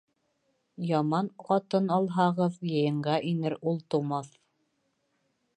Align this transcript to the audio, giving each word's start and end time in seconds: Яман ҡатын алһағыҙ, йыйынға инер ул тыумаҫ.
Яман 0.91 1.29
ҡатын 1.49 1.93
алһағыҙ, 1.97 2.57
йыйынға 2.71 3.21
инер 3.35 3.59
ул 3.73 3.81
тыумаҫ. 3.93 4.37